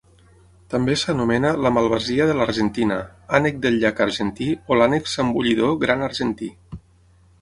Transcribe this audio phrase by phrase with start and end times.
[0.73, 2.97] També s'anomena la malvasia de l'Argentina,
[3.41, 6.51] ànec del llac argentí, o l'ànec zambullidor gran argentí.